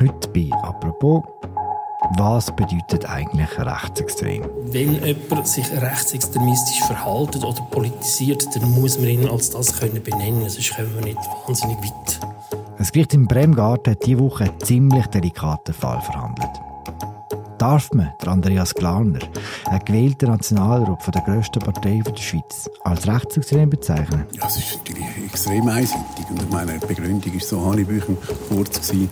[0.00, 1.22] Heute bei «Apropos»
[2.16, 4.42] was bedeutet eigentlich rechtsextrem?
[4.72, 10.48] Wenn jemand sich rechtsextremistisch verhält oder politisiert, dann muss man ihn als das können benennen,
[10.48, 12.20] sonst kommen wir nicht wahnsinnig weit.
[12.78, 16.50] Das Gericht in Bremgarten hat diese Woche einen ziemlich delikaten Fall verhandelt.
[17.58, 19.18] Darf man Andreas Glarner,
[19.66, 24.24] ein gewählter Nationalrat von der grössten Partei der Schweiz, als rechtsextrem bezeichnen?
[24.32, 26.24] Ja, es ist natürlich extrem einseitig.
[26.30, 28.16] Und ich meine, die Begründung war so hanebüchen
[28.48, 29.10] kurz, gewesen,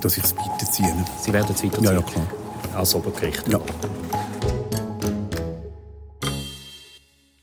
[0.00, 0.94] dass ich es weiterziehe.
[1.20, 1.84] Sie werden es weiterziehen?
[1.84, 2.26] Ja, ja, klar.
[2.74, 3.46] Als Obergericht?
[3.48, 3.60] Ja.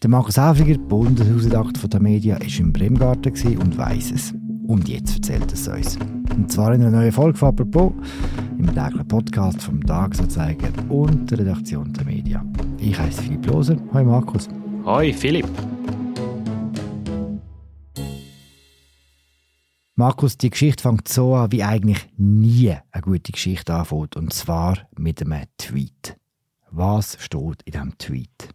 [0.01, 4.33] Der Markus Häfliger, Bundeshausredakteur der Media, war im Bremgarten und weiss es.
[4.67, 5.97] Und jetzt erzählt es uns.
[6.35, 7.91] Und zwar in einer neuen Folge von «Apropos»,
[8.57, 12.43] im täglichen Podcast vom Tagesanzeiger und der Redaktion der Media.
[12.79, 13.77] Ich heiße Philipp Loser.
[13.93, 14.47] Hallo Markus.
[14.85, 15.47] Hallo Philipp.
[20.01, 24.15] Markus, die Geschichte fängt so an, wie eigentlich nie eine gute Geschichte anfängt.
[24.15, 26.17] Und zwar mit einem Tweet.
[26.71, 28.49] Was steht in diesem Tweet?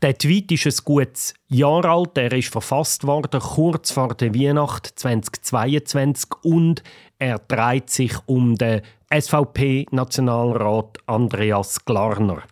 [0.00, 2.16] Der Tweet ist ein gutes Jahr alt.
[2.16, 6.82] Er ist verfasst worden kurz vor der Weihnacht 2022 und
[7.18, 8.80] er dreht sich um den
[9.12, 12.42] SVP-Nationalrat Andreas Glarner.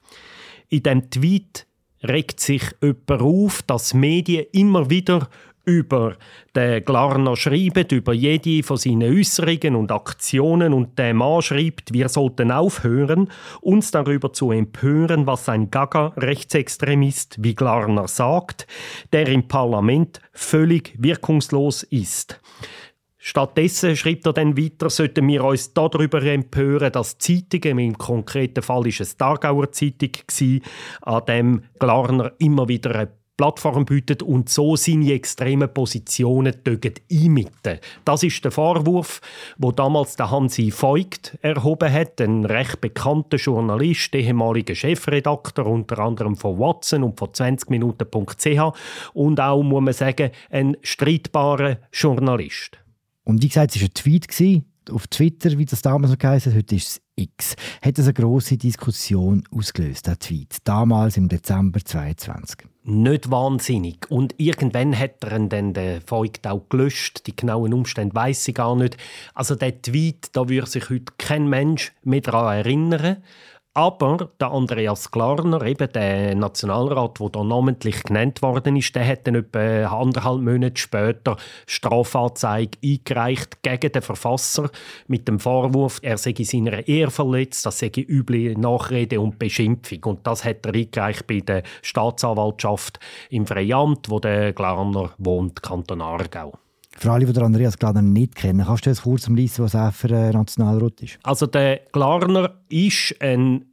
[0.69, 1.67] In dem Tweet
[2.03, 5.31] regt sich jemand auf, dass Medien immer wieder
[5.65, 6.17] über
[6.55, 12.09] den Glarner schreibt, über jede von seinen Äußerungen und Aktionen und der Mann schreibt, wir
[12.09, 18.67] sollten aufhören, uns darüber zu empören, was ein Gaga-Rechtsextremist wie Glarner sagt,
[19.13, 22.41] der im Parlament völlig wirkungslos ist.
[23.27, 28.87] Stattdessen schreibt er dann weiter, sollten wir uns darüber empören, dass Zeitungen, im konkreten Fall
[28.87, 30.11] ist es Targauer Zeitung,
[31.01, 36.55] an dem Glarner immer wieder eine Plattform bietet und so seine extremen Positionen
[37.11, 37.81] einmitten.
[38.05, 39.21] Das ist der Vorwurf,
[39.59, 46.37] wo damals der Hansi Voigt erhoben hat, ein recht bekannter Journalist, ehemaliger Chefredakteur unter anderem
[46.37, 48.77] von Watson und von 20minuten.ch
[49.15, 52.79] und auch, muss man sagen, ein streitbarer Journalist.
[53.25, 56.77] Und wie gesagt, es war ein Tweet auf Twitter, wie das damals so geheißen heute
[56.77, 57.55] ist es X.
[57.83, 62.69] Hat es eine grosse Diskussion ausgelöst, der Tweet, damals im Dezember 2022?
[62.85, 64.11] nicht wahnsinnig.
[64.11, 67.27] Und irgendwann hat er dann den Voigt auch gelöscht.
[67.27, 68.99] Die genauen Umstände weiß ich gar nicht.
[69.35, 73.23] Also der Tweet, da würde sich heute kein Mensch mehr daran erinnern.
[73.77, 79.27] Aber der Andreas Glarner, eben der Nationalrat, der hier namentlich genannt worden ist, der hat
[79.27, 81.37] dann etwa anderthalb Monate später
[81.67, 84.71] Strafanzeige eingereicht gegen den Verfasser
[85.09, 90.05] mit dem Vorwurf, er sei seiner Ehe verletzt, das sei üble Nachrede und Beschimpfung.
[90.05, 96.01] Und das hat er eingereicht bei der Staatsanwaltschaft im Freiamt, wo der Glarner wohnt, Kanton
[96.01, 96.53] Aargau.
[96.97, 100.15] Für alle, die Andreas Glarner nicht kennen, kannst du uns kurz umreißen, was er für
[100.15, 101.19] ein Nationalrat ist?
[101.23, 103.67] Also der Glarner ist ein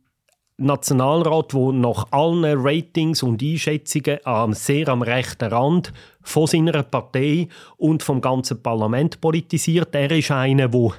[0.57, 4.19] Nationalrat, der nach allen Ratings und Einschätzungen
[4.51, 5.91] sehr am rechten Rand
[6.23, 9.93] von seiner Partei und vom ganzen Parlament politisiert.
[9.95, 10.91] Er ist einer, der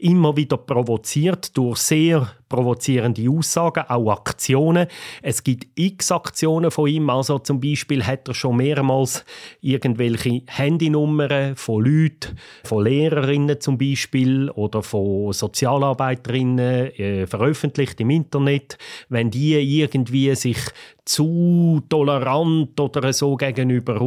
[0.00, 4.88] immer wieder provoziert durch sehr provozierende Aussagen, auch Aktionen.
[5.22, 7.08] Es gibt x Aktionen von ihm.
[7.08, 9.24] Also zum Beispiel hat er schon mehrmals
[9.60, 18.78] irgendwelche Handynummern von Leuten, von Lehrerinnen zum Beispiel oder von Sozialarbeiterinnen äh, veröffentlicht im Internet.
[19.08, 20.58] Wenn die irgendwie sich
[21.04, 23.98] zu tolerant oder so gegenüber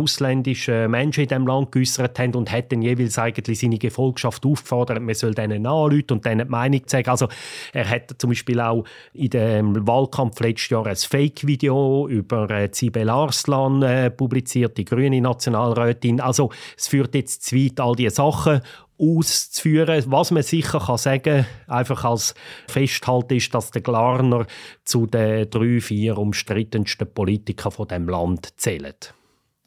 [0.64, 5.16] ausländischen Menschen in diesem Land geäußert haben und hätten jeweils eigentlich seine Gefolgschaft aufgefordert, man
[5.16, 7.10] soll denen anrufen und denen die Meinung zeigen.
[7.10, 7.28] Also
[7.74, 13.10] er hat zum Beispiel auch in dem Wahlkampf letztes Jahr ein Fake-Video über äh, Sibel
[13.10, 16.22] Arslan äh, publiziert, die grüne Nationalrätin.
[16.22, 18.62] Also es führt jetzt zu weit, all diese Sachen
[19.00, 20.04] auszuführen.
[20.08, 22.36] Was man sicher kann sagen einfach als
[22.68, 24.46] Festhalt ist, dass der Glarner
[24.86, 29.14] zu den drei, vier umstrittensten Politikern von dem Land zählt.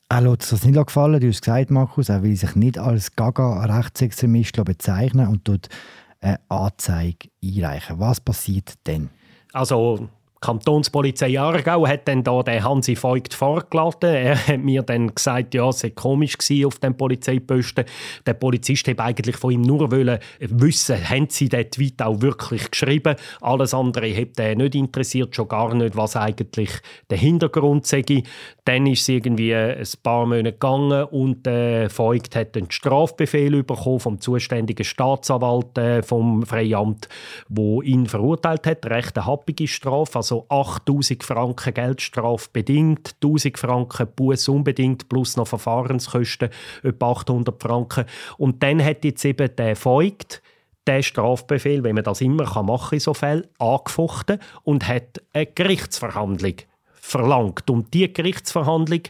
[0.09, 4.65] Er lässt das nicht gefallen, du hast gesagt, Markus, er will sich nicht als Gaga-Rechtsextremist
[4.65, 5.69] bezeichnen und dort
[6.21, 7.99] eine Anzeige einreichen.
[7.99, 9.11] Was passiert denn?
[9.53, 10.09] Also
[10.41, 14.15] Kantonspolizei Aargau hat dann da den Hansi Voigt vorgeladen.
[14.15, 17.87] Er hat mir dann gesagt, ja, es sei komisch auf dem Polizeiposten.
[18.27, 22.71] Der Polizist hätte eigentlich von ihm nur wollen wissen, haben sie den Tweet auch wirklich
[22.71, 23.17] geschrieben.
[23.41, 26.71] Alles andere hat er nicht interessiert, schon gar nicht, was eigentlich
[27.09, 28.05] der Hintergrund sei.
[28.65, 34.01] Dann ist es irgendwie ein paar Monate gegangen und äh, Voigt hat einen Strafbefehl bekommen
[34.01, 37.09] vom zuständigen Staatsanwalt äh, vom Freiamt,
[37.49, 43.59] wo ihn verurteilt hat, recht eine happige Strafe, also also 8000 Franken Geldstrafe bedingt, 1000
[43.59, 46.51] Franken Buß unbedingt plus noch Verfahrenskosten
[46.83, 48.05] etwa 800 Franken.
[48.39, 50.43] Und dann hat jetzt eben der Voigt
[50.87, 55.47] den Strafbefehl, wenn man das immer machen kann in so Fällen, angefochten und hat eine
[55.47, 56.57] Gerichtsverhandlung
[57.07, 57.71] verlangt.
[57.71, 59.03] Und die Gerichtsverhandlung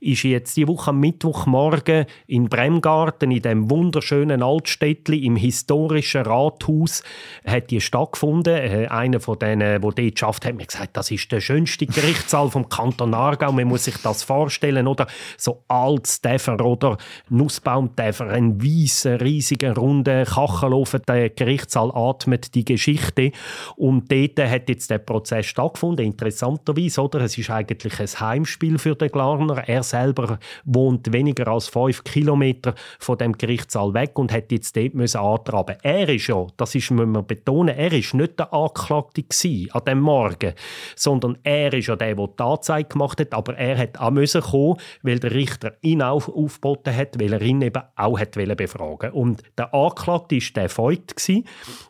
[0.00, 7.04] ist jetzt die Woche am Mittwochmorgen in Bremgarten, in dem wunderschönen Altstädtli im historischen Rathaus,
[7.46, 8.56] hat die stattgefunden.
[8.56, 12.50] Äh, einer von denen, der dort schafft, hat mir gesagt, das ist der schönste Gerichtssaal
[12.50, 13.52] vom Kanton Aargau.
[13.52, 15.06] Man muss sich das vorstellen, oder?
[15.38, 16.98] So Altstäfer oder
[17.28, 21.02] Nussbaumtäfer, ein weißer, riesiger, runder Kachelofen.
[21.06, 23.30] Der Gerichtssaal atmet die Geschichte.
[23.76, 26.04] Und dort hat jetzt der Prozess stattgefunden.
[26.04, 27.20] Interessanterweise, oder?
[27.20, 29.68] Es ist ist eigentlich ein Heimspiel für den Glarner.
[29.68, 34.94] Er selber wohnt weniger als fünf Kilometer von dem Gerichtssaal weg und hat jetzt dort
[34.94, 35.76] müssen antraben.
[35.82, 39.24] Er ist ja, das ist, müssen wir betonen, er ist nicht der Anklagte
[39.72, 40.54] an dem Morgen,
[40.96, 44.40] sondern er ist ja der, der die Anzeige gemacht hat, aber er hat auch müssen
[44.40, 49.12] kommen, weil der Richter ihn auf, aufgeboten hat, weil er ihn eben auch hat befragen
[49.12, 51.14] Und der Anklagte war der Voigt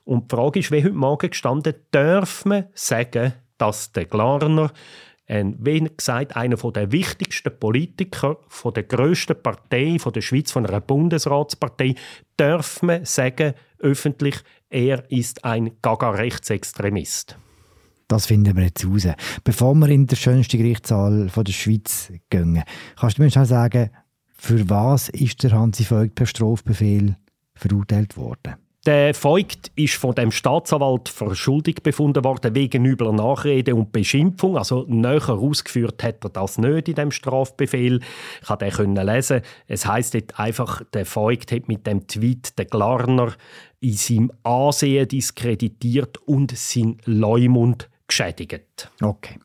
[0.04, 4.72] und die Frage ist, wie heute Morgen gestanden, darf man sagen, dass der Glarner
[5.26, 10.66] ein, wie gesagt, einer der wichtigsten Politiker von der grössten Partei von der Schweiz, von
[10.66, 11.94] einer Bundesratspartei,
[12.36, 14.36] darf man sagen, öffentlich,
[14.68, 17.38] er ist ein Gaga-Rechtsextremist.
[18.08, 19.08] Das finden wir jetzt raus.
[19.44, 22.62] Bevor wir in den schönsten Gerichtssaal der Schweiz gehen,
[22.98, 23.90] kannst du mir schon sagen,
[24.36, 27.16] für was ist der Hansi Voigt per Strafbefehl
[27.54, 28.56] verurteilt worden?
[28.86, 34.58] Der Voigt ist von dem Staatsanwalt für schuldig befunden worden wegen übler Nachrede und Beschimpfung.
[34.58, 38.00] Also näher ausgeführt hat er das nicht in dem Strafbefehl.
[38.42, 39.40] Ich konnte den lesen.
[39.66, 43.32] Es heißt einfach, der Voigt hat mit dem Tweet den Glarner
[43.80, 48.90] in seinem Ansehen diskreditiert und sein Leumund geschädigt.
[49.00, 49.38] Okay.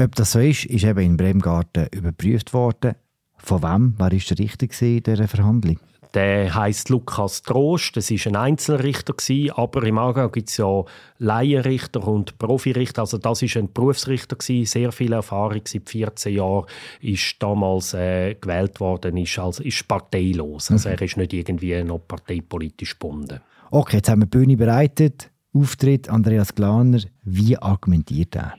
[0.00, 2.94] Ob das so ist, ist eben in Bremgarten überprüft worden.
[3.36, 3.94] Von wem?
[3.98, 5.78] Wer war der Richter in dieser Verhandlung?
[6.14, 7.96] Der heißt Lukas Trost.
[7.96, 10.84] Das ist ein Einzelrichter gewesen, aber im Aargau gibt es ja
[11.18, 13.02] Laienrichter und Profirichter.
[13.02, 16.66] Also das ist ein Berufsrichter gewesen, sehr viel Erfahrung seit 14 Jahren.
[17.00, 20.70] Ist damals äh, gewählt worden, ist also ist parteilos.
[20.70, 20.94] Also mhm.
[20.94, 23.40] er ist nicht irgendwie noch parteipolitisch gebunden.
[23.72, 25.30] Okay, jetzt haben wir die Bühne bereitet.
[25.52, 27.00] Auftritt Andreas Glaner.
[27.24, 28.54] Wie argumentiert er?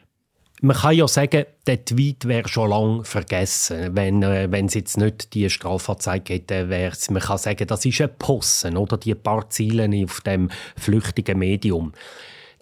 [0.66, 5.36] Man kann ja sagen, der Tweet wäre schon lange vergessen, wenn äh, es jetzt nicht
[5.36, 6.70] die Strafanzeige hätte.
[6.70, 11.38] Wär's, man kann sagen, das ist ein Possen oder die paar Ziele auf dem flüchtigen
[11.38, 11.92] Medium.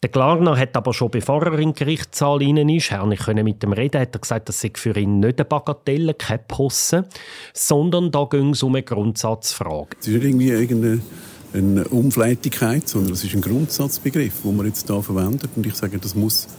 [0.01, 3.71] Der Klarner hat aber schon bevor er in Gerichtssaal rein ist, ich konnte mit dem
[3.71, 7.05] reden, hat er gesagt, das sei für ihn nicht eine Bagatelle, kein Possen,
[7.53, 9.95] sondern da ging es um eine Grundsatzfrage.
[10.01, 11.01] Es ist nicht irgendwie irgendeine
[11.53, 15.51] eine Umfleitigkeit, sondern es ist ein Grundsatzbegriff, den man jetzt hier verwendet.
[15.55, 16.49] Und ich sage, das muss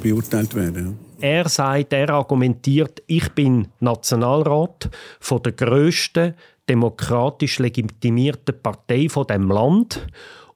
[0.00, 0.98] beurteilt werden.
[1.20, 4.88] Er sagt, er argumentiert, ich bin Nationalrat
[5.20, 6.34] von der grössten
[6.68, 10.06] demokratisch legitimierten Partei von dem Land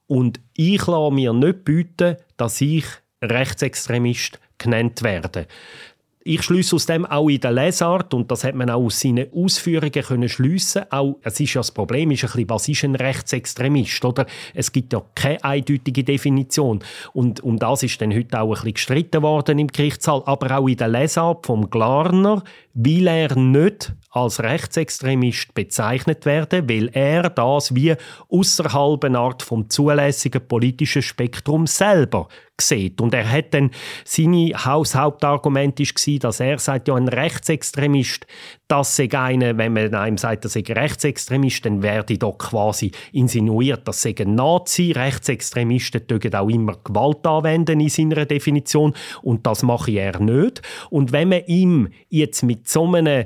[0.07, 2.85] und ich lasse mir nicht bieten, dass ich
[3.21, 5.47] Rechtsextremist genannt werde.
[6.25, 9.27] Ich schließe aus dem auch in der Lesart, und das hat man auch aus seinen
[9.33, 10.83] Ausführungen können schliessen.
[10.89, 14.25] Auch, es ist ja das Problem, ist ein bisschen, was ist ein Rechtsextremist, oder?
[14.53, 16.79] Es gibt ja keine eindeutige Definition.
[17.11, 20.23] Und um das ist dann heute auch ein bisschen gestritten worden im Gerichtssaal.
[20.25, 22.41] Aber auch in der Lesart vom Glarner
[22.73, 27.95] will er nicht als Rechtsextremist bezeichnet werden, weil er das wie
[28.29, 32.27] außerhalb einer Art vom zulässigen politischen Spektrum selber
[32.59, 33.01] sieht.
[33.01, 33.71] Und er hat dann
[34.05, 38.27] seine Haushauptargument war, dass er sagt, ja, ein Rechtsextremist,
[38.73, 43.87] das sei eine, wenn man einem sagt, das sei Rechtsextremist, dann werde doch quasi insinuiert,
[43.87, 44.93] dass sei ein Nazi.
[44.93, 50.63] Rechtsextremisten dürfen auch immer Gewalt anwenden in seiner Definition und das mache er nicht.
[50.89, 53.25] Und wenn man ihm jetzt mit so einem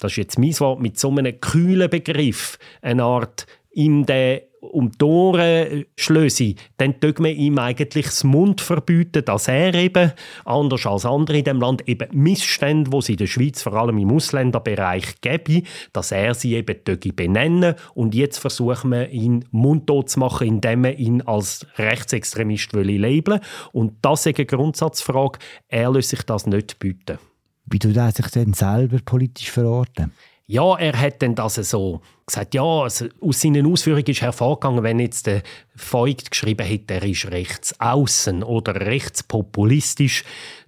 [0.00, 4.90] das ist jetzt mein Wort, mit so einem kühlen Begriff eine Art ihm den um
[4.92, 10.12] die Ohren schlöse, dann tut man ihm eigentlich das Mund verbieten, dass er eben,
[10.44, 13.98] anders als andere in dem Land, eben Missstände, die es in der Schweiz vor allem
[13.98, 15.62] im Ausländerbereich gäbe,
[15.92, 16.76] dass er sie eben
[17.14, 23.40] benennen und jetzt versuchen wir ihn mundtot zu machen, indem man ihn als Rechtsextremist labeln
[23.72, 25.38] Und das ist eine Grundsatzfrage,
[25.68, 27.18] er lässt sich das nicht bieten.
[27.66, 30.12] Wie tut er sich denn selber politisch verorten?
[30.50, 34.98] Ja, er hat dann das so gesagt, ja, also aus seinen Ausführungen ist hervorgegangen, wenn
[34.98, 35.44] jetzt der
[35.76, 40.24] Voigt geschrieben hätte, er ist rechts außen oder rechtspopulistisch,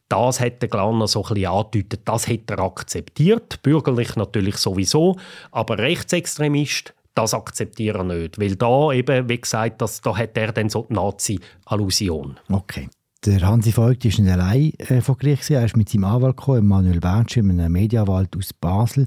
[0.09, 5.17] das hätte Glanner so ein angedeutet, das hätte er akzeptiert, bürgerlich natürlich sowieso,
[5.51, 10.53] aber Rechtsextremist, das akzeptiert er nicht, weil da eben, wie gesagt, das, da hat er
[10.53, 12.39] dann so die Nazi-Allusion.
[12.53, 12.89] Okay.
[13.25, 15.51] Der Hansi Voigt war nicht allein äh, vor Gericht.
[15.51, 19.07] Er ist mit seinem Anwalt gekommen, Manuel Bernschi, einem Medienanwalt aus Basel.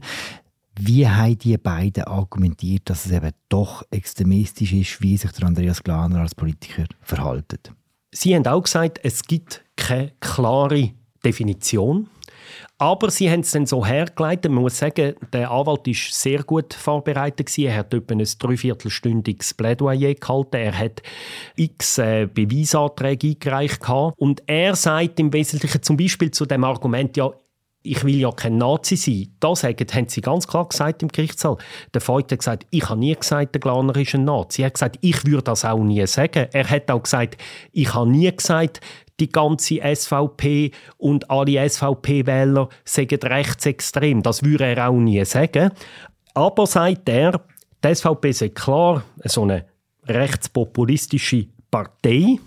[0.77, 5.81] Wie haben die beiden argumentiert, dass es eben doch extremistisch ist, wie sich der Andreas
[5.81, 7.71] Glaner als Politiker verhält?
[8.11, 10.91] Sie haben auch gesagt, es gibt keine klare
[11.23, 12.07] Definition.
[12.77, 14.51] Aber sie haben es dann so hergeleitet.
[14.51, 17.57] Man muss sagen, der Anwalt war sehr gut vorbereitet.
[17.57, 20.57] Er hat etwa ein dreiviertelstündiges Plädoyer gehalten.
[20.57, 21.01] Er hat
[21.55, 23.81] x äh, Beweisanträge eingereicht.
[24.17, 27.31] Und er sagt im Wesentlichen zum Beispiel zu dem Argument, ja,
[27.85, 29.35] ich will ja kein Nazi sein.
[29.39, 31.57] Das haben sie ganz klar gesagt im Gerichtssaal.
[31.93, 34.63] Der Voigt hat gesagt, ich habe nie gesagt, der Glaner ist ein Nazi.
[34.63, 36.47] Er hat gesagt, ich würde das auch nie sagen.
[36.51, 37.37] Er hat auch gesagt,
[37.71, 38.81] ich habe nie gesagt,
[39.19, 44.21] die ganze SVP und alle SVP-Wähler sagen rechtsextrem.
[44.21, 45.71] Das würde er auch nie sagen.
[46.33, 47.41] Aber sagt er,
[47.83, 49.65] die SVP ist klar so eine
[50.07, 52.39] rechtspopulistische Partei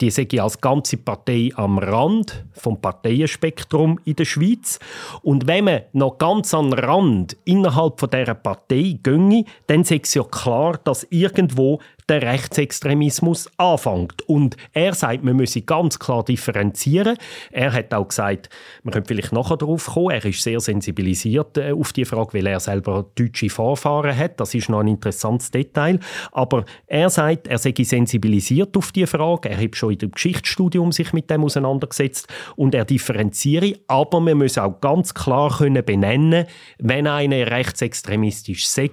[0.00, 4.78] die ich als ganze Partei am Rand vom Parteienspektrum in der Schweiz.
[5.22, 10.14] Und wenn man noch ganz am Rand innerhalb von dieser Partei ginge, dann sehe es
[10.14, 14.22] ja klar, dass irgendwo der Rechtsextremismus anfängt.
[14.28, 17.16] Und er sagt, man müsse ganz klar differenzieren.
[17.50, 18.50] Er hat auch gesagt,
[18.82, 22.46] man könnte vielleicht nachher darauf kommen, er ist sehr sensibilisiert äh, auf die Frage, weil
[22.46, 24.38] er selber deutsche Vorfahren hat.
[24.38, 25.98] Das ist noch ein interessantes Detail.
[26.32, 29.48] Aber er sagt, er sei sensibilisiert auf die Frage.
[29.48, 33.78] Er hat schon in dem Geschichtsstudium sich mit dem auseinandergesetzt und er differenziere.
[33.88, 36.46] Aber man muss auch ganz klar können benennen,
[36.78, 38.84] wenn eine rechtsextremistisch sei.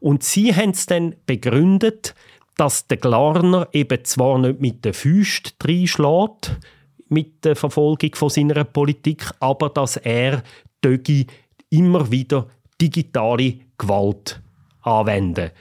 [0.00, 2.14] Und sie haben es dann begründet,
[2.60, 6.58] dass der Glarner eben zwar nicht mit den Füßen reinschlägt,
[7.08, 10.42] mit der Verfolgung von seiner Politik, aber dass er
[10.84, 11.26] Dögi
[11.70, 12.48] immer wieder
[12.78, 14.42] digitale Gewalt
[14.82, 15.52] anwenden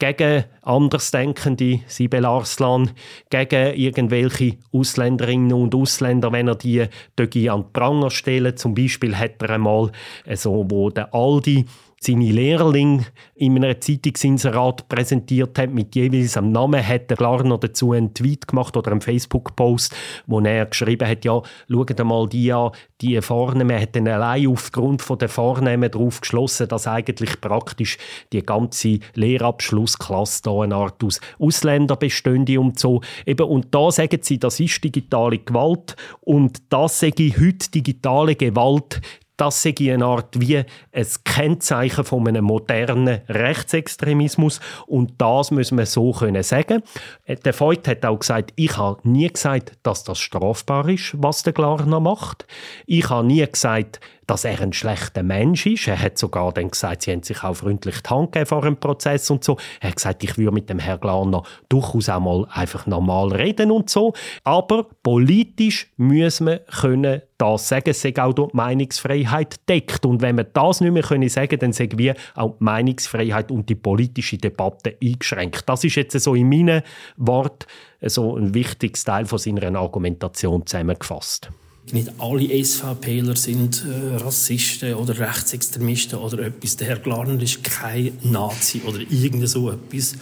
[0.00, 2.90] gegen Andersdenkende, Sibel Arslan,
[3.30, 6.86] gegen irgendwelche Ausländerinnen und Ausländer, wenn er die
[7.18, 8.56] Dögi an den Pranger stellen.
[8.56, 9.90] Zum Beispiel hat er einmal,
[10.26, 11.64] also, wo der Aldi
[12.00, 17.92] seine Lehrling in einem Zeitungsinserat präsentiert hat, mit jeweils einem Namen, hat der Klarner dazu
[17.92, 19.94] einen Tweet gemacht oder einen Facebook-Post,
[20.26, 22.70] wo er geschrieben hat, ja, schaut mal die an,
[23.00, 27.98] die Vornamen, hat dann allein aufgrund der Vornamen darauf geschlossen, dass eigentlich praktisch
[28.32, 33.00] die ganze Lehrabschlussklasse da eine Art aus Ausländer bestünde und so.
[33.26, 38.34] Eben, und da sagen sie, das ist digitale Gewalt und das sage ich heute digitale
[38.34, 39.00] Gewalt,
[39.38, 45.86] das sei eine Art wie ein Kennzeichen von einem modernen Rechtsextremismus und das müssen wir
[45.86, 46.82] so können sagen.
[47.24, 51.44] Äh, der Voigt hat auch gesagt, ich habe nie gesagt, dass das strafbar ist, was
[51.44, 52.46] der Glarner macht.
[52.84, 55.88] Ich habe nie gesagt, dass er ein schlechter Mensch ist.
[55.88, 59.30] Er hat sogar dann gesagt, sie haben sich auch freundlich die Hand vor dem Prozess
[59.30, 59.56] und so.
[59.80, 63.70] Er hat gesagt, ich würde mit dem Herrn Glaner durchaus auch mal einfach normal reden
[63.70, 64.12] und so.
[64.44, 70.04] Aber politisch müssen wir können das sagen, sei auch durch die Meinungsfreiheit deckt.
[70.04, 73.68] Und wenn wir das nicht mehr können sagen, dann sagen wir auch die Meinungsfreiheit und
[73.68, 75.66] die politische Debatte eingeschränkt.
[75.66, 76.82] Das ist jetzt so in meinen
[77.16, 77.66] Worten
[78.02, 81.50] so ein wichtiges Teil von seiner Argumentation zusammengefasst
[81.92, 86.76] nicht alle SVPler sind äh, Rassisten oder Rechtsextremisten oder etwas.
[86.76, 90.14] Der Herr Glarner ist kein Nazi oder irgend so etwas.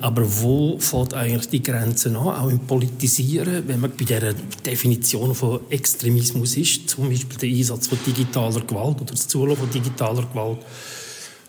[0.00, 5.34] Aber wo fällt eigentlich die Grenze an, auch im Politisieren, wenn man bei der Definition
[5.34, 10.26] von Extremismus ist, zum Beispiel der Einsatz von digitaler Gewalt oder das Zulassen von digitaler
[10.26, 10.58] Gewalt.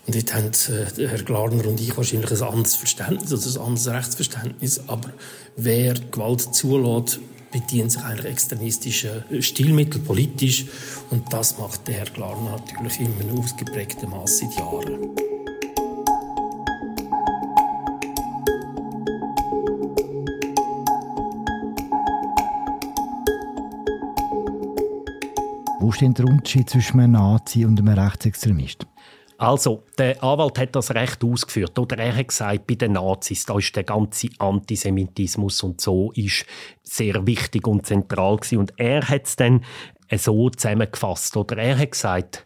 [0.06, 0.52] Und dort haben
[0.98, 4.82] äh, Herr Glarner und ich wahrscheinlich ein anderes Verständnis, also ein anderes Rechtsverständnis.
[4.88, 5.10] Aber
[5.56, 7.20] wer Gewalt zulässt,
[7.54, 10.66] bedienen sich eigentlich extremistische Stilmittel politisch
[11.12, 15.16] und das macht der Herr Glarner natürlich in einem ausgeprägten Maß seit Jahren.
[25.80, 28.88] Wo steht der Unterschied zwischen einem Nazi und einem Rechtsextremist?
[29.44, 31.78] Also, der Anwalt hat das recht ausgeführt.
[31.78, 36.46] Oder er hat gesagt, bei den Nazis, da ist der ganze Antisemitismus und so ist
[36.82, 38.60] sehr wichtig und zentral gewesen.
[38.60, 39.66] Und er hat es dann
[40.16, 41.36] so zusammengefasst.
[41.36, 42.46] Oder er hat gesagt,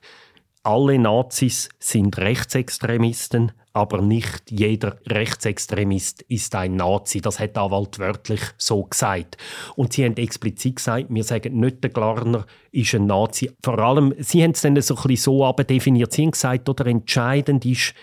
[0.63, 7.21] alle Nazis sind Rechtsextremisten, aber nicht jeder Rechtsextremist ist ein Nazi.
[7.21, 9.37] Das hat der Anwalt wörtlich so gesagt.
[9.75, 13.51] Und sie haben explizit gesagt, wir sagen nicht, der Glarner ist ein Nazi.
[13.61, 16.11] Vor allem, sie haben es dann so ein bisschen so definiert.
[16.11, 17.93] Sie haben gesagt, oder entscheidend ist,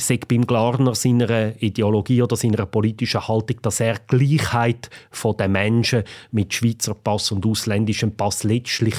[0.00, 4.90] sagt beim Glarner seiner Ideologie oder seiner politischen Haltung, dass er Gleichheit
[5.38, 8.96] den Menschen mit Schweizer Pass und ausländischem Pass letztlich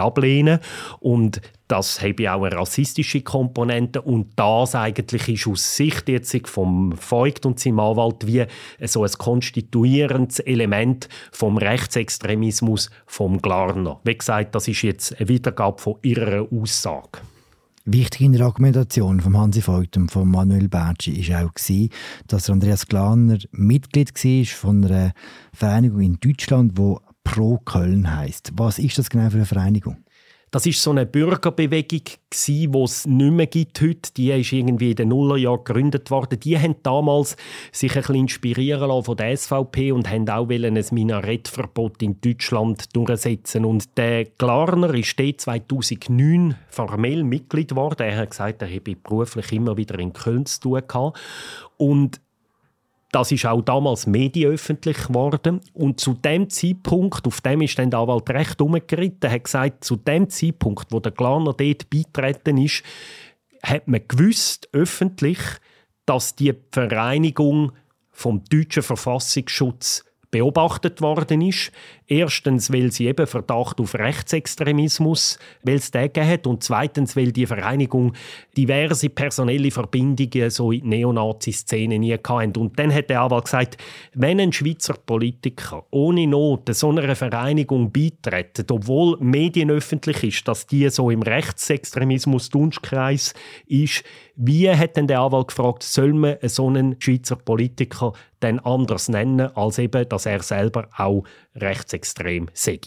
[0.00, 0.60] ablehnen
[1.00, 6.94] und das habe auch eine rassistische Komponente und das eigentlich ist aus Sicht jetzt vom
[7.10, 8.44] Voigt und seinem Anwalt wie
[8.82, 13.98] so ein konstituierendes Element vom Rechtsextremismus vom Glarner.
[14.04, 17.20] Wie gesagt, das ist jetzt eine Wiedergabe von ihrer Aussage.
[17.86, 21.90] Wichtig in der Argumentation von Hansi Voigt und von Manuel Bertschi war auch,
[22.26, 25.12] dass Andreas Glaner Mitglied war von einer
[25.52, 28.52] Vereinigung in Deutschland, die Pro Köln heißt.
[28.56, 30.03] Was ist das genau für eine Vereinigung?
[30.54, 32.02] Das ist so eine Bürgerbewegung,
[32.46, 34.12] die es nicht mehr gibt heute.
[34.16, 36.38] Die ist irgendwie in den Nullerjahren gegründet worden.
[36.38, 37.36] Die haben damals
[37.72, 42.94] sich ein bisschen inspirieren lassen von der SVP und haben auch ein Minarettverbot in Deutschland
[42.94, 43.64] durchsetzen.
[43.64, 48.02] Und der Glarner ist 2009 formell Mitglied geworden.
[48.04, 51.18] Er hat gesagt, er habe beruflich immer wieder in Köln zu tun gehabt.
[51.78, 52.20] Und
[53.14, 55.60] das ist auch damals medienöffentlich geworden.
[55.72, 59.94] Und zu dem Zeitpunkt, auf dem ist dann der Anwalt recht umgeritten, hat gesagt, zu
[59.94, 62.82] dem Zeitpunkt, wo der Glaner dort beitreten ist,
[63.62, 65.38] hat man gewusst, öffentlich,
[66.06, 67.72] dass die Vereinigung
[68.10, 71.70] vom deutschen Verfassungsschutz beobachtet worden ist.
[72.06, 77.46] Erstens, weil sie eben Verdacht auf Rechtsextremismus, weil es den hat und zweitens, weil die
[77.46, 78.12] Vereinigung
[78.56, 82.60] diverse personelle Verbindungen so in die Neonazi-Szene nie hatte.
[82.60, 83.78] Und dann hat der Anwalt gesagt,
[84.12, 90.90] wenn ein Schweizer Politiker ohne Not so einer Vereinigung beitritt, obwohl medienöffentlich ist, dass die
[90.90, 93.32] so im Rechtsextremismus-Dunstkreis
[93.66, 94.04] ist,
[94.36, 99.56] wie hat denn der Anwalt gefragt, soll man so einen Schweizer Politiker denn anders nennen,
[99.56, 102.80] als eben, dass er selber auch rechtsextrem sei?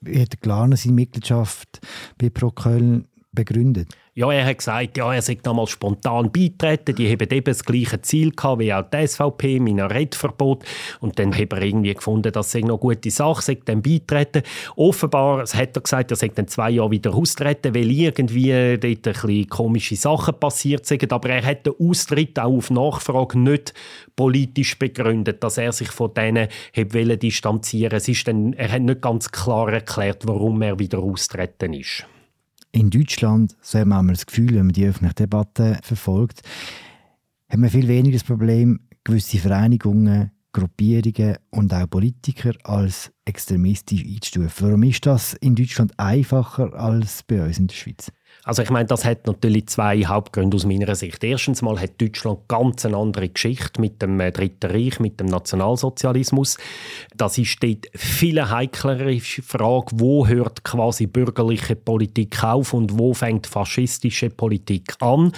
[0.00, 1.80] Wie hat Glarner seine Mitgliedschaft
[2.18, 3.88] bei Pro Köln begründet?
[4.16, 6.94] Ja, er hat gesagt, ja, er sei damals spontan beitreten.
[6.94, 10.64] Die haben eben das gleiche Ziel gehabt wie auch die SVP, Minarettverbot.
[11.00, 14.42] Und dann hat er irgendwie gefunden, das sei noch eine gute Sache, sei dann beitreten.
[14.76, 19.00] Offenbar hat er gesagt, er sei dann zwei Jahre wieder austreten, weil irgendwie dort ein
[19.00, 21.12] bisschen komische Sachen passiert sind.
[21.12, 23.74] Aber er hat den Austritt auch auf Nachfrage nicht
[24.14, 29.00] politisch begründet, dass er sich von denen hat distanzieren es ist dann, Er hat nicht
[29.00, 32.06] ganz klar erklärt, warum er wieder austreten ist.
[32.74, 36.42] In Deutschland, so hat man das Gefühl, wenn man die öffentliche Debatte verfolgt,
[37.48, 44.66] hat man viel weniger das Problem, gewisse Vereinigungen, Gruppierungen und auch Politiker als extremistisch einzustufen.
[44.66, 48.10] Warum ist das in Deutschland einfacher als bei uns in der Schweiz?
[48.42, 51.24] Also ich meine, das hat natürlich zwei Hauptgründe aus meiner Sicht.
[51.24, 55.28] Erstens mal hat Deutschland ganz eine andere Geschichte mit dem äh, Dritten Reich, mit dem
[55.28, 56.58] Nationalsozialismus.
[57.16, 63.46] Das ist dort viel heiklere Frage, wo hört quasi bürgerliche Politik auf und wo fängt
[63.46, 65.32] faschistische Politik an.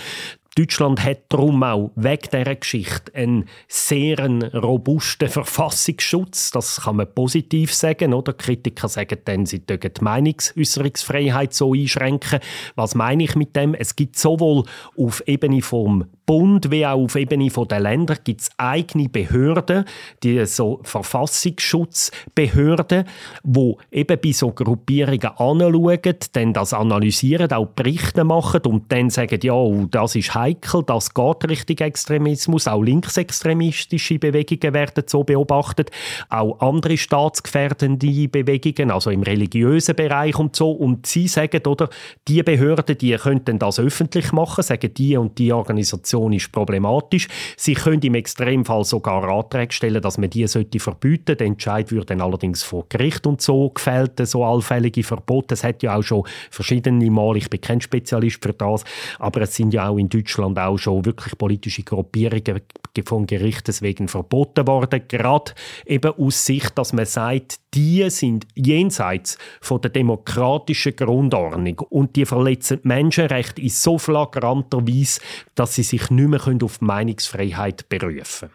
[0.57, 6.51] Deutschland hat darum auch wegen dieser Geschichte einen sehr robusten Verfassungsschutz.
[6.51, 8.15] Das kann man positiv sagen.
[8.15, 8.33] Oder?
[8.33, 12.41] Kritiker sagen dann, sie die Meinungsäußerungsfreiheit so einschränken.
[12.75, 13.75] Was meine ich mit dem?
[13.75, 14.65] Es gibt sowohl
[14.97, 19.85] auf Ebene vom Bund wie auch auf Ebene der Länder gibt es eigene Behörden,
[20.25, 23.05] die so Verfassungsschutzbehörden,
[23.45, 29.39] wo eben bei so Gruppierungen anschauen, dann das analysieren, auch Berichte machen und dann sagen,
[29.41, 35.93] ja, oh, das ist heikel, das geht Richtung Extremismus, auch linksextremistische Bewegungen werden so beobachtet,
[36.29, 40.73] auch andere staatsgefährdende Bewegungen, also im religiösen Bereich und so.
[40.73, 41.89] Und sie sagen, oder,
[42.27, 47.29] die Behörden, die könnten das öffentlich machen, sagen die und die Organisation Situation ist problematisch.
[47.57, 51.37] Sie können im Extremfall sogar Anträge stellen, dass man die sollte verbieten.
[51.37, 55.55] Der Entscheid würde dann allerdings vor Gericht und so gefällt, so allfällige Verbote.
[55.55, 58.85] Es hat ja auch schon verschiedene Mal, ich bin kein Spezialist für das,
[59.19, 62.61] aber es sind ja auch in Deutschland auch schon wirklich politische Gruppierungen
[63.05, 65.53] von Gerichten wegen verboten worden, gerade
[65.85, 72.25] eben aus Sicht, dass man sagt, die sind jenseits von der demokratischen Grundordnung und die
[72.25, 75.21] verletzen Menschenrechte in so flagranter Weise,
[75.55, 78.53] dass sie sich nicht mehr auf Meinungsfreiheit berufen können.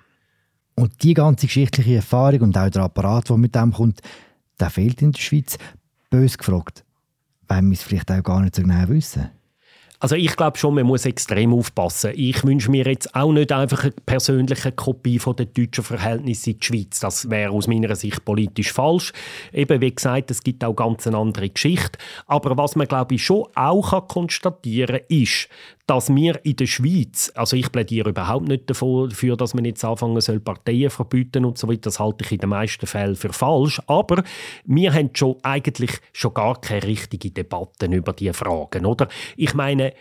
[0.76, 4.02] Und die ganze geschichtliche Erfahrung und auch der Apparat, der mit dem kommt,
[4.60, 5.58] der fehlt in der Schweiz.
[6.10, 6.84] Bös gefragt,
[7.48, 9.30] weil wir es vielleicht auch gar nicht so genau wissen.
[10.02, 12.14] Also ich glaube schon, man muss extrem aufpassen.
[12.16, 16.60] Ich wünsche mir jetzt auch nicht einfach eine persönliche Kopie von den deutschen Verhältnissen in
[16.60, 17.00] die Schweiz.
[17.02, 19.14] Das wäre aus meiner Sicht politisch falsch.
[19.54, 22.00] Eben wie gesagt, es gibt auch ganz eine andere Geschichte.
[22.26, 25.48] Aber was man glaube ich schon auch konstatieren kann, ist,
[25.88, 30.20] dass wir in der Schweiz, also ich plädiere überhaupt nicht dafür, dass man jetzt anfangen
[30.22, 33.82] soll, Parteien verbieten und so weiter, das halte ich in den meisten Fällen für falsch,
[33.88, 34.24] aber
[34.66, 39.08] wir haben schon eigentlich schon gar keine richtige Debatten über diese Fragen, oder?
[39.36, 39.94] Ich meine,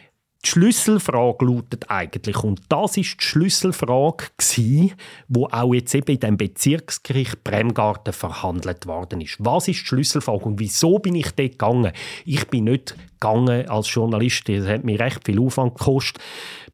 [0.42, 4.92] die Schlüsselfrage lautet eigentlich, und das ist die Schlüsselfrage, gewesen,
[5.28, 9.36] wo auch jetzt eben in dem Bezirksgericht Bremgarten verhandelt worden ist.
[9.38, 11.92] Was ist die Schlüsselfrage und wieso bin ich dort gegangen?
[12.24, 16.22] Ich bin nicht gegangen als Journalist, das hat mir recht viel Aufwand gekostet.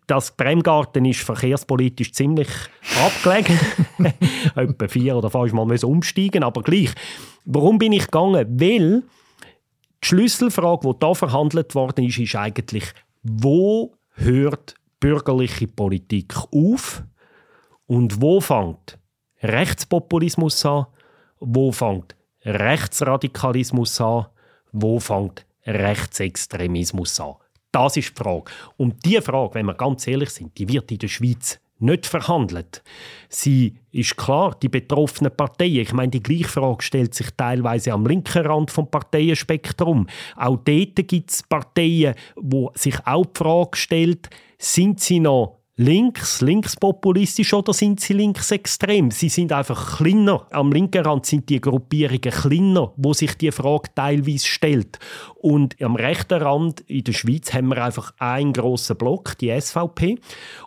[0.07, 2.49] Das Bremgarten ist verkehrspolitisch ziemlich
[3.05, 3.59] abgelegen.
[4.55, 6.91] Etwa vier oder fünf Mal umsteigen, aber gleich.
[7.45, 8.47] Warum bin ich gegangen?
[8.61, 9.03] Weil
[10.05, 12.85] die Schlüsselfrage, die da verhandelt worden ist, ist eigentlich
[13.29, 17.03] wo hört bürgerliche Politik auf
[17.87, 18.99] und wo fängt
[19.43, 20.87] Rechtspopulismus an,
[21.41, 24.27] wo fängt Rechtsradikalismus an,
[24.73, 27.35] wo fängt Rechtsextremismus an.
[27.73, 28.51] Das ist die Frage.
[28.77, 32.83] Und diese Frage, wenn wir ganz ehrlich sind, die wird in der Schweiz nicht verhandelt.
[33.29, 38.07] Sie ist klar, die betroffenen Parteien, ich meine, die gleiche Frage stellt sich teilweise am
[38.07, 40.07] linken Rand vom Parteienspektrum.
[40.37, 46.41] Auch dort gibt es Parteien, wo sich auch die Frage stellt, sind sie noch links,
[46.41, 49.11] linkspopulistisch oder sind sie linksextrem?
[49.11, 50.47] Sie sind einfach kleiner.
[50.51, 54.99] Am linken Rand sind die Gruppierungen kleiner, wo sich die Frage teilweise stellt.
[55.37, 60.19] Und am rechten Rand in der Schweiz haben wir einfach einen grossen Block, die SVP.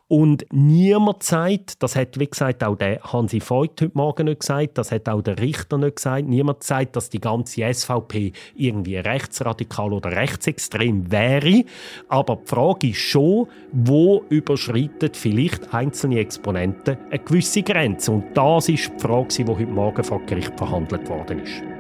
[0.10, 4.80] Und niemand sagt, das hat wie gesagt auch der Hansi Voigt heute Morgen nicht gesagt,
[4.80, 9.94] das hat auch der Richter nicht gesagt, niemand sagt, dass die ganze SVP irgendwie rechtsradikal
[9.94, 11.64] oder rechtsextrem wäre.
[12.08, 18.12] Aber die Frage ist schon, wo überschreiten vielleicht einzelne Exponenten eine gewisse Grenze?
[18.12, 21.79] Und das ist die Frage, die heute Morgen vor Gericht verhandelt worden ist.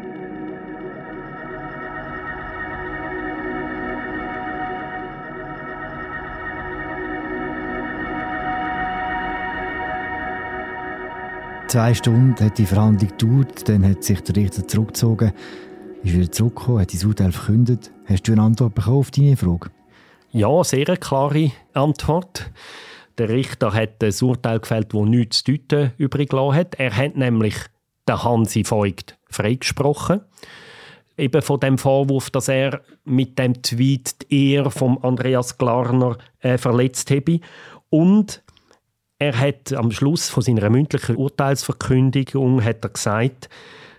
[11.69, 15.33] Zwei Stunden hat die Verhandlung gedauert, dann hat sich der Richter zurückgezogen,
[16.01, 17.91] ist wieder zurückgekommen, hat sein Urteil verkündet.
[18.05, 19.69] Hast du eine Antwort bekommen auf deine Frage?
[20.31, 22.49] Ja, sehr eine klare Antwort.
[23.19, 26.73] Der Richter hat ein Urteil gefällt, das nichts zu deuten übrig gelassen hat.
[26.79, 27.53] Er hat nämlich
[28.07, 30.21] den Hansi Voigt freigesprochen.
[31.19, 36.57] Eben von dem Vorwurf, dass er mit dem Tweet die Ehre von Andreas Glarner äh,
[36.57, 37.41] verletzt habe.
[37.91, 38.41] Und
[39.19, 43.49] er hat am Schluss von seiner mündlichen Urteilsverkündigung hat er gesagt,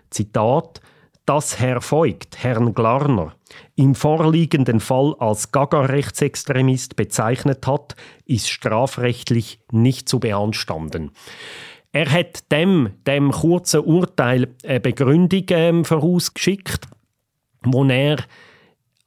[0.08, 0.80] Zitat,
[1.26, 3.34] dass Herr Voigt Herrn Glarner
[3.76, 11.12] im vorliegenden Fall als Gaga-Rechtsextremist bezeichnet hat, ist strafrechtlich nicht zu beanstanden.
[11.92, 16.86] Er hat dem, dem kurzen Urteil eine Begründung ähm, vorausgeschickt,
[17.62, 18.16] wo er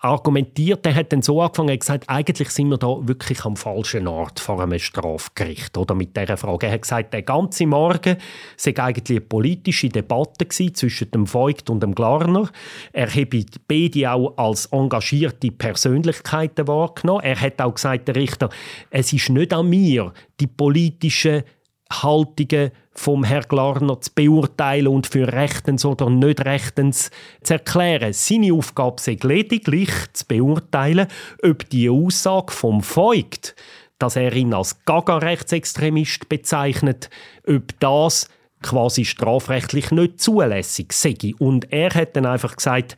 [0.03, 3.55] argumentiert, er hat dann so angefangen, er hat gesagt, eigentlich sind wir da wirklich am
[3.55, 6.67] falschen Ort vor einem Strafgericht, oder mit dieser Frage.
[6.67, 8.17] Er hat gesagt, der ganze Morgen
[8.57, 12.49] sei eigentlich eine politische Debatte zwischen dem Voigt und dem Glarner.
[12.91, 17.23] Er habe beide auch als engagierte Persönlichkeiten wahrgenommen.
[17.23, 18.49] Er hat auch gesagt, der Richter,
[18.89, 21.43] es ist nicht an mir, die politischen
[21.91, 27.11] Haltungen vom Herrn Glarner zu beurteilen und für rechtens oder nicht rechtens
[27.43, 28.13] zu erklären.
[28.13, 31.07] Seine Aufgabe sei lediglich zu beurteilen,
[31.43, 33.55] ob die Aussage vom Voigt,
[33.99, 37.09] dass er ihn als Gaga-Rechtsextremist bezeichnet,
[37.47, 38.27] ob das
[38.61, 41.15] quasi strafrechtlich nicht zulässig sei.
[41.39, 42.95] Und er hat dann einfach gesagt,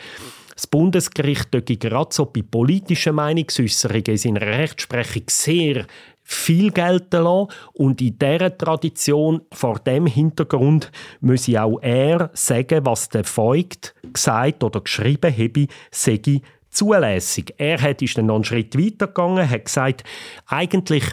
[0.56, 5.86] das Bundesgericht gerade so bei politischen Meinungsäußerungen in seiner Rechtsprechung sehr
[6.28, 7.54] viel gelten lassen.
[7.74, 14.64] Und in dieser Tradition, vor dem Hintergrund, muss auch er sagen, was der Voigt gesagt
[14.64, 17.54] oder geschrieben habe, sei zulässig.
[17.58, 20.04] Er hat, ist dann noch einen Schritt weiter gegangen, hat gesagt,
[20.48, 21.06] eigentlich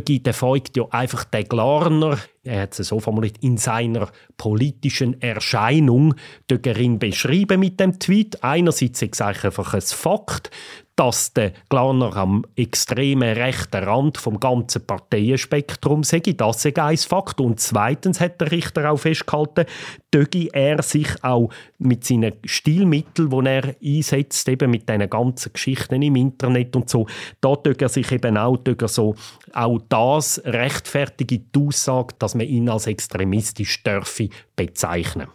[0.00, 5.20] gibt der Voigt ja einfach den Glarner, er hat es so formuliert, in seiner politischen
[5.22, 6.14] Erscheinung
[6.50, 8.42] ihn beschrieben mit dem Tweet.
[8.42, 10.50] Einerseits ist es einfach ein Fakt,
[10.96, 16.20] dass der Glarner am extremen rechten Rand vom ganzen Parteienspektrum sei.
[16.20, 17.40] Das sei ein Fakt.
[17.40, 19.66] Und zweitens hat der Richter auch festgehalten,
[20.12, 26.00] döge er sich auch mit seinen Stilmitteln, die er einsetzt, eben mit diesen ganzen Geschichten
[26.00, 27.06] im Internet und so,
[27.40, 29.16] da er sich eben auch, er so,
[29.52, 35.28] auch das rechtfertige die Aussage, dass man ihn als extremistisch dürfe bezeichnen.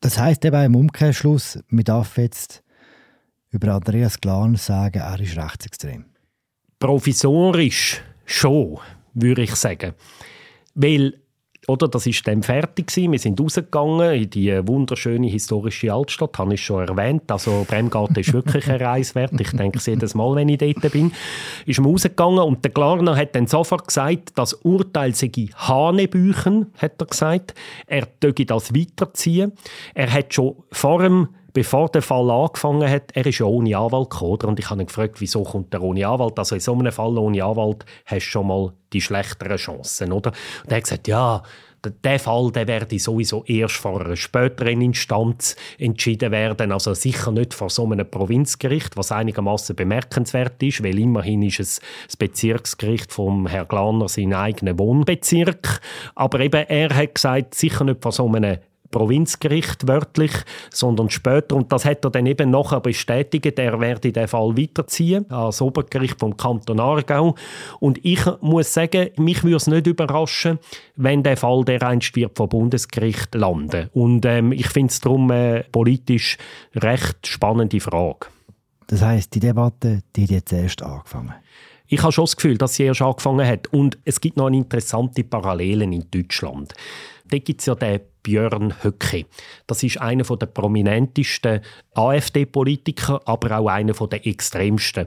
[0.00, 2.62] Das heißt eben im Umkehrschluss, man darf jetzt
[3.50, 6.04] über Andreas Glan sagen, er ist rechtsextrem?
[6.78, 8.78] Provisorisch schon,
[9.14, 9.94] würde ich sagen.
[10.74, 11.14] Weil,
[11.66, 13.12] oder, das ist dann fertig gewesen.
[13.12, 17.30] Wir sind rausgegangen in die wunderschöne historische Altstadt, habe ich schon erwähnt.
[17.30, 19.38] Also Bremgarten ist wirklich ein Reis wert.
[19.38, 21.12] Ich denke es jedes Mal, wenn ich dort bin.
[21.66, 27.00] Ist man rausgegangen und der Glarner hat dann sofort gesagt, das Urteil sei Hanebüchen, hat
[27.00, 27.54] er gesagt.
[27.86, 29.52] Er dürfe das weiterziehen.
[29.92, 34.10] Er hat schon vor dem bevor der Fall angefangen hat, er ist ja ohne Anwalt
[34.10, 36.38] gekommen, und ich habe ihn gefragt, wieso kommt er ohne Anwalt?
[36.38, 40.32] Also in so einem Fall ohne Anwalt hast du schon mal die schlechteren Chancen, oder?
[40.64, 41.42] Und er hat gesagt, ja,
[42.04, 47.54] der Fall der werde sowieso erst vor einer späteren Instanz entschieden werden, also sicher nicht
[47.54, 53.46] vor so einem Provinzgericht, was einigermaßen bemerkenswert ist, weil immerhin ist es das Bezirksgericht vom
[53.46, 55.80] Herrn Glaner sein eigener Wohnbezirk,
[56.14, 58.58] aber eben er hat gesagt, sicher nicht vor so einem
[58.90, 60.32] Provinzgericht wörtlich,
[60.70, 61.56] sondern später.
[61.56, 66.18] Und das hat er dann eben nachher bestätigt, er werde den Fall weiterziehen ans Obergericht
[66.18, 67.34] vom Kanton Aargau.
[67.78, 70.58] Und ich muss sagen, mich würde es nicht überraschen,
[70.96, 73.88] wenn der Fall der einst wird vom Bundesgericht landen.
[73.92, 76.36] Und ähm, ich finde es darum eine politisch
[76.74, 78.26] recht spannende Frage.
[78.86, 81.34] Das heißt, die Debatte, die hat jetzt erst angefangen.
[81.92, 83.66] Ich habe schon das Gefühl, dass sie erst angefangen hat.
[83.72, 86.72] Und es gibt noch interessante Parallelen in Deutschland.
[87.30, 89.24] Da gibt es ja den Björn Höcke.
[89.66, 91.60] Das ist einer der prominentesten
[91.94, 95.06] AfD-Politiker, aber auch einer der extremsten.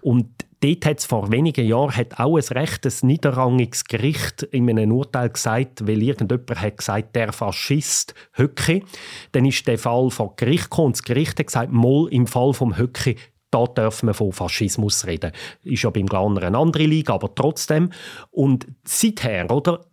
[0.00, 0.26] Und
[0.60, 5.28] dort hat es vor wenigen Jahren hat auch ein rechtes niederrangiges Gericht in einem Urteil
[5.30, 8.82] gesagt, weil irgendjemand hat gesagt, der Faschist Höcke.
[9.32, 12.54] Dann ist der Fall vor Gericht gekommen und das Gericht hat gesagt, mal im Fall
[12.54, 13.16] vom Höcke
[13.50, 15.30] da dürfen wir von Faschismus reden.
[15.62, 17.90] Ist ja beim Glaner eine andere Liga, aber trotzdem.
[18.32, 19.84] Und seither, oder?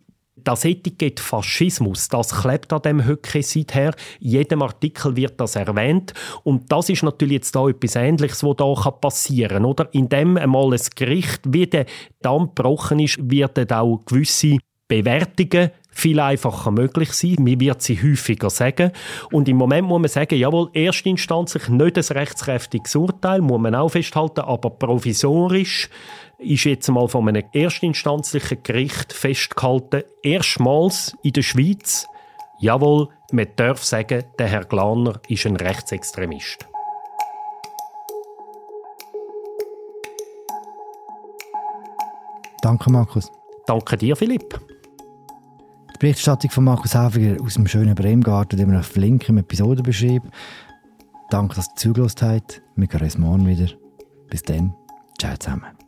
[0.44, 3.94] Das Etikett Faschismus, das klebt an dem Höcke seither.
[4.20, 6.14] In jedem Artikel wird das erwähnt.
[6.42, 9.64] Und das ist natürlich jetzt da etwas Ähnliches, was da passieren kann.
[9.64, 9.88] Oder?
[9.92, 11.86] Indem einmal ein Gericht wie der
[12.20, 17.36] Damm gebrochen ist, werden auch gewisse Bewertungen viel einfacher möglich sein.
[17.38, 18.92] Man wird sie häufiger sagen.
[19.30, 23.90] Und im Moment muss man sagen, jawohl, erstinstanzlich nicht ein rechtskräftiges Urteil, muss man auch
[23.90, 25.88] festhalten, aber provisorisch
[26.38, 32.06] ist jetzt mal von einem erstinstanzlichen Gericht festgehalten, erstmals in der Schweiz,
[32.58, 36.66] jawohl, man darf sagen, der Herr Glaner ist ein Rechtsextremist.
[42.62, 43.30] Danke, Markus.
[43.66, 44.60] Danke dir, Philipp.
[46.02, 50.24] Berichterstattung von Markus Häfiger aus dem schönen Bremgarten, den wir auf Link im Episodenbeschrieb.
[51.30, 52.60] Danke, dass ihr zugelassen habt.
[52.74, 53.68] Wir hören uns morgen wieder.
[54.28, 54.74] Bis dann.
[55.20, 55.81] Ciao zusammen.